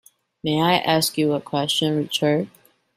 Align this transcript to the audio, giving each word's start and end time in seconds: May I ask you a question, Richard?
May 0.43 0.59
I 0.59 0.77
ask 0.77 1.15
you 1.19 1.33
a 1.33 1.39
question, 1.39 1.95
Richard? 1.95 2.49